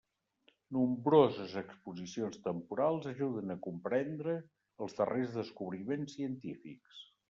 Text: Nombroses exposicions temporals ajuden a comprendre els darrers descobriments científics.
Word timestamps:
Nombroses 0.77 1.53
exposicions 1.61 2.41
temporals 2.49 3.07
ajuden 3.13 3.57
a 3.57 3.61
comprendre 3.69 4.37
els 4.83 5.01
darrers 5.01 5.41
descobriments 5.41 6.21
científics. 6.23 7.11